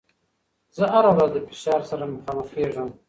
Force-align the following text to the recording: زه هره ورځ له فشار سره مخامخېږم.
زه 0.77 0.83
هره 0.93 1.11
ورځ 1.15 1.31
له 1.35 1.41
فشار 1.49 1.81
سره 1.89 2.03
مخامخېږم. 2.13 2.89